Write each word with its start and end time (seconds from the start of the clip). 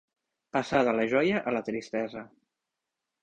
Passar 0.55 0.79
de 0.87 0.95
la 0.99 1.03
joia 1.11 1.43
a 1.51 1.53
la 1.57 1.61
tristesa. 1.67 2.23